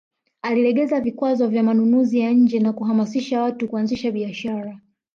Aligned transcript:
Alilegeza 0.41 1.01
vikwazo 1.01 1.47
vya 1.47 1.63
manunuzi 1.63 2.19
ya 2.19 2.31
nje 2.31 2.59
na 2.59 2.73
kuhamasisha 2.73 3.41
watu 3.41 3.67
kuanzisha 3.67 4.11
biashara 4.11 4.79